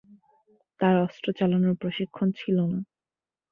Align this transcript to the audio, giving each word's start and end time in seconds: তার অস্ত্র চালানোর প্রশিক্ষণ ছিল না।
তার 0.79 0.95
অস্ত্র 1.03 1.27
চালানোর 1.37 1.75
প্রশিক্ষণ 1.81 2.27
ছিল 2.31 2.57
না। 2.65 2.79